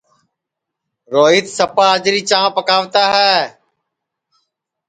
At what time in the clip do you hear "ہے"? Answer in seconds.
3.15-3.35